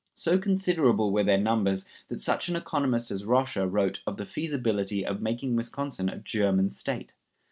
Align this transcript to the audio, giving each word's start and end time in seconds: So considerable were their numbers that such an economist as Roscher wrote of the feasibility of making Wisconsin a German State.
So 0.15 0.39
considerable 0.39 1.11
were 1.11 1.23
their 1.23 1.37
numbers 1.37 1.85
that 2.07 2.19
such 2.19 2.49
an 2.49 2.55
economist 2.55 3.11
as 3.11 3.21
Roscher 3.21 3.71
wrote 3.71 4.01
of 4.07 4.17
the 4.17 4.25
feasibility 4.25 5.05
of 5.05 5.21
making 5.21 5.55
Wisconsin 5.55 6.09
a 6.09 6.17
German 6.17 6.71
State. 6.71 7.13